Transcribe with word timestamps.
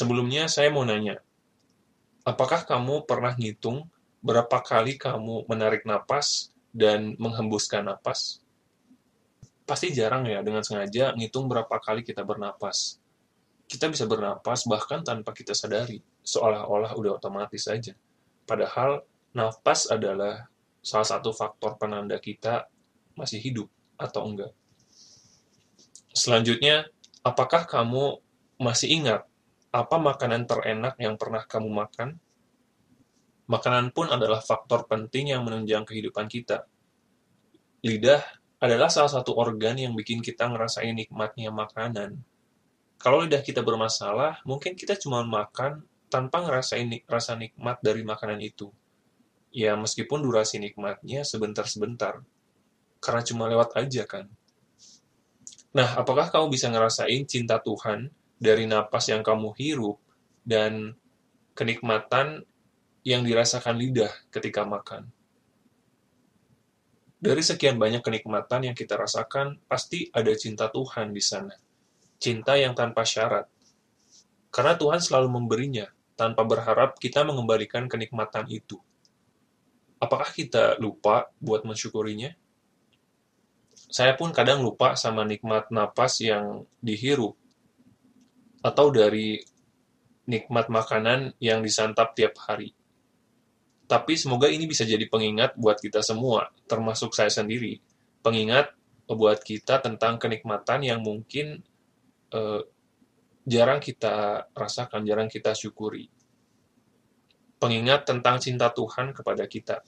Sebelumnya 0.00 0.48
saya 0.48 0.72
mau 0.72 0.80
nanya, 0.80 1.20
apakah 2.24 2.64
kamu 2.64 3.04
pernah 3.04 3.36
ngitung 3.36 3.84
berapa 4.24 4.64
kali 4.64 4.96
kamu 4.96 5.44
menarik 5.44 5.84
napas 5.84 6.56
dan 6.72 7.20
menghembuskan 7.20 7.84
napas? 7.84 8.40
Pasti 9.68 9.92
jarang 9.92 10.24
ya 10.24 10.40
dengan 10.40 10.64
sengaja 10.64 11.12
ngitung 11.12 11.52
berapa 11.52 11.76
kali 11.76 12.00
kita 12.00 12.24
bernapas. 12.24 12.96
Kita 13.68 13.92
bisa 13.92 14.08
bernapas 14.08 14.64
bahkan 14.64 15.04
tanpa 15.04 15.36
kita 15.36 15.52
sadari, 15.52 16.00
seolah-olah 16.24 16.96
udah 16.96 17.20
otomatis 17.20 17.68
saja. 17.68 17.92
Padahal 18.48 19.04
napas 19.36 19.84
adalah 19.84 20.48
salah 20.80 21.12
satu 21.12 21.28
faktor 21.36 21.76
penanda 21.76 22.16
kita 22.16 22.72
masih 23.12 23.36
hidup 23.36 23.68
atau 24.00 24.24
enggak. 24.24 24.56
Selanjutnya, 26.16 26.88
apakah 27.20 27.68
kamu 27.68 28.16
masih 28.56 28.96
ingat 28.96 29.28
apa 29.70 29.96
makanan 30.02 30.50
terenak 30.50 30.98
yang 30.98 31.14
pernah 31.14 31.46
kamu 31.46 31.70
makan? 31.70 32.18
Makanan 33.46 33.94
pun 33.94 34.10
adalah 34.10 34.42
faktor 34.42 34.86
penting 34.90 35.34
yang 35.34 35.46
menunjang 35.46 35.86
kehidupan 35.86 36.26
kita. 36.26 36.66
Lidah 37.82 38.22
adalah 38.58 38.90
salah 38.90 39.10
satu 39.10 39.34
organ 39.38 39.78
yang 39.78 39.94
bikin 39.94 40.22
kita 40.22 40.50
ngerasain 40.50 40.94
nikmatnya 40.94 41.54
makanan. 41.54 42.18
Kalau 43.00 43.24
lidah 43.24 43.40
kita 43.40 43.64
bermasalah, 43.64 44.42
mungkin 44.44 44.76
kita 44.76 44.98
cuma 44.98 45.24
makan 45.24 45.86
tanpa 46.12 46.44
ngerasain 46.44 46.90
rasa 47.06 47.38
nikmat 47.38 47.80
dari 47.80 48.02
makanan 48.04 48.42
itu. 48.42 48.68
Ya, 49.54 49.74
meskipun 49.78 50.20
durasi 50.20 50.58
nikmatnya 50.58 51.22
sebentar-sebentar. 51.22 52.20
Karena 53.00 53.22
cuma 53.24 53.48
lewat 53.48 53.74
aja 53.78 54.04
kan. 54.04 54.28
Nah, 55.70 55.96
apakah 55.96 56.28
kamu 56.28 56.52
bisa 56.52 56.66
ngerasain 56.68 57.24
cinta 57.24 57.62
Tuhan 57.62 58.10
dari 58.40 58.64
napas 58.64 59.12
yang 59.12 59.20
kamu 59.20 59.52
hirup 59.60 60.00
dan 60.40 60.96
kenikmatan 61.52 62.48
yang 63.04 63.20
dirasakan 63.20 63.76
lidah 63.76 64.10
ketika 64.32 64.64
makan. 64.64 65.12
Dari 67.20 67.44
sekian 67.44 67.76
banyak 67.76 68.00
kenikmatan 68.00 68.72
yang 68.72 68.76
kita 68.76 68.96
rasakan, 68.96 69.60
pasti 69.68 70.08
ada 70.08 70.32
cinta 70.32 70.72
Tuhan 70.72 71.12
di 71.12 71.20
sana. 71.20 71.52
Cinta 72.16 72.56
yang 72.56 72.72
tanpa 72.72 73.04
syarat. 73.04 73.44
Karena 74.48 74.72
Tuhan 74.72 75.04
selalu 75.04 75.28
memberinya, 75.28 75.84
tanpa 76.16 76.44
berharap 76.44 76.96
kita 76.96 77.24
mengembalikan 77.24 77.88
kenikmatan 77.88 78.48
itu. 78.48 78.80
Apakah 80.00 80.32
kita 80.32 80.80
lupa 80.80 81.28
buat 81.40 81.64
mensyukurinya? 81.64 82.32
Saya 83.88 84.16
pun 84.16 84.32
kadang 84.32 84.60
lupa 84.64 84.96
sama 84.96 85.24
nikmat 85.24 85.72
napas 85.72 86.20
yang 86.24 86.68
dihirup 86.80 87.39
atau 88.60 88.92
dari 88.92 89.40
nikmat 90.28 90.68
makanan 90.68 91.34
yang 91.40 91.64
disantap 91.64 92.12
tiap 92.14 92.36
hari. 92.44 92.76
Tapi 93.90 94.14
semoga 94.14 94.46
ini 94.46 94.70
bisa 94.70 94.86
jadi 94.86 95.02
pengingat 95.10 95.58
buat 95.58 95.82
kita 95.82 96.04
semua, 96.06 96.54
termasuk 96.70 97.10
saya 97.10 97.32
sendiri. 97.32 97.82
Pengingat 98.22 98.70
buat 99.10 99.42
kita 99.42 99.82
tentang 99.82 100.22
kenikmatan 100.22 100.86
yang 100.86 101.02
mungkin 101.02 101.58
eh, 102.30 102.62
jarang 103.42 103.82
kita 103.82 104.46
rasakan, 104.54 105.02
jarang 105.02 105.26
kita 105.26 105.50
syukuri. 105.50 106.06
Pengingat 107.58 108.06
tentang 108.06 108.38
cinta 108.38 108.70
Tuhan 108.70 109.10
kepada 109.10 109.44
kita. 109.50 109.82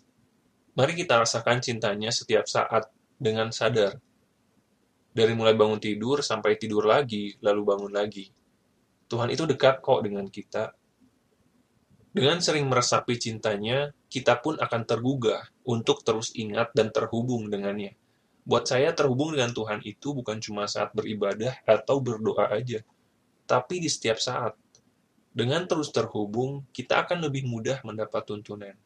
Mari 0.75 0.99
kita 0.99 1.22
rasakan 1.22 1.62
cintanya 1.62 2.11
setiap 2.11 2.50
saat 2.50 2.91
dengan 3.15 3.55
sadar. 3.55 3.94
Dari 5.12 5.37
mulai 5.37 5.55
bangun 5.55 5.78
tidur 5.78 6.25
sampai 6.25 6.56
tidur 6.56 6.88
lagi, 6.88 7.37
lalu 7.44 7.62
bangun 7.62 7.93
lagi 7.93 8.32
Tuhan 9.12 9.28
itu 9.28 9.45
dekat 9.45 9.84
kok 9.84 10.00
dengan 10.00 10.25
kita. 10.25 10.73
Dengan 12.17 12.41
sering 12.41 12.65
meresapi 12.65 13.21
cintanya, 13.21 13.93
kita 14.09 14.41
pun 14.41 14.56
akan 14.56 14.83
tergugah 14.89 15.53
untuk 15.69 16.00
terus 16.00 16.33
ingat 16.33 16.73
dan 16.73 16.89
terhubung 16.89 17.53
dengannya. 17.53 17.93
Buat 18.49 18.73
saya, 18.73 18.97
terhubung 18.97 19.37
dengan 19.37 19.53
Tuhan 19.53 19.84
itu 19.84 20.17
bukan 20.17 20.41
cuma 20.41 20.65
saat 20.65 20.97
beribadah 20.97 21.61
atau 21.69 22.00
berdoa 22.00 22.56
aja, 22.56 22.81
tapi 23.45 23.84
di 23.84 23.93
setiap 23.93 24.17
saat. 24.17 24.56
Dengan 25.33 25.69
terus 25.69 25.93
terhubung, 25.93 26.65
kita 26.73 27.05
akan 27.05 27.29
lebih 27.29 27.44
mudah 27.44 27.84
mendapat 27.84 28.25
tuntunan. 28.25 28.77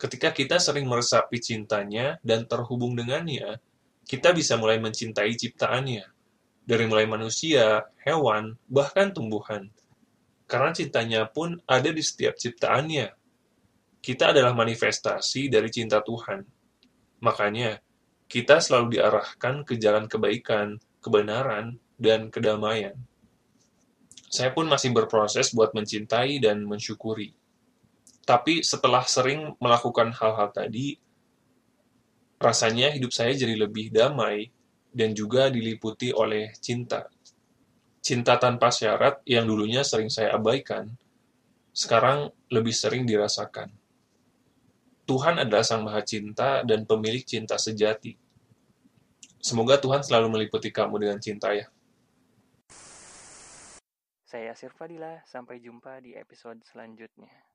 Ketika 0.00 0.32
kita 0.32 0.56
sering 0.56 0.88
meresapi 0.88 1.36
cintanya 1.36 2.16
dan 2.24 2.48
terhubung 2.48 2.96
dengannya, 2.96 3.60
kita 4.08 4.32
bisa 4.32 4.56
mulai 4.56 4.80
mencintai 4.80 5.32
ciptaannya, 5.36 6.04
dari 6.70 6.86
mulai 6.86 7.10
manusia, 7.10 7.82
hewan, 8.06 8.54
bahkan 8.70 9.10
tumbuhan. 9.10 9.66
Karena 10.46 10.70
cintanya 10.70 11.26
pun 11.26 11.58
ada 11.66 11.90
di 11.90 11.98
setiap 11.98 12.38
ciptaannya. 12.38 13.10
Kita 13.98 14.30
adalah 14.30 14.54
manifestasi 14.54 15.50
dari 15.50 15.66
cinta 15.74 15.98
Tuhan. 15.98 16.46
Makanya, 17.26 17.74
kita 18.30 18.62
selalu 18.62 18.94
diarahkan 18.94 19.66
ke 19.66 19.82
jalan 19.82 20.06
kebaikan, 20.06 20.78
kebenaran, 21.02 21.74
dan 21.98 22.30
kedamaian. 22.30 22.94
Saya 24.30 24.54
pun 24.54 24.70
masih 24.70 24.94
berproses 24.94 25.50
buat 25.50 25.74
mencintai 25.74 26.38
dan 26.38 26.62
mensyukuri. 26.62 27.34
Tapi 28.22 28.62
setelah 28.62 29.02
sering 29.10 29.58
melakukan 29.58 30.14
hal-hal 30.14 30.54
tadi, 30.54 30.94
rasanya 32.38 32.94
hidup 32.94 33.10
saya 33.10 33.34
jadi 33.34 33.58
lebih 33.58 33.90
damai, 33.90 34.54
dan 34.90 35.14
juga 35.14 35.48
diliputi 35.48 36.10
oleh 36.10 36.54
cinta. 36.58 37.06
Cinta 38.00 38.40
tanpa 38.40 38.72
syarat 38.72 39.22
yang 39.28 39.46
dulunya 39.46 39.84
sering 39.86 40.08
saya 40.08 40.34
abaikan, 40.34 40.88
sekarang 41.70 42.32
lebih 42.50 42.74
sering 42.74 43.06
dirasakan. 43.06 43.70
Tuhan 45.06 45.42
adalah 45.42 45.66
Sang 45.66 45.82
Maha 45.82 46.06
Cinta 46.06 46.62
dan 46.62 46.86
pemilik 46.86 47.22
cinta 47.26 47.58
sejati. 47.58 48.14
Semoga 49.42 49.80
Tuhan 49.80 50.06
selalu 50.06 50.38
meliputi 50.38 50.70
kamu 50.70 51.02
dengan 51.02 51.18
cinta 51.18 51.50
ya. 51.50 51.66
Saya 54.30 54.54
Yasir 54.54 54.70
Fadila, 54.70 55.18
sampai 55.26 55.58
jumpa 55.58 55.98
di 55.98 56.14
episode 56.14 56.62
selanjutnya. 56.62 57.49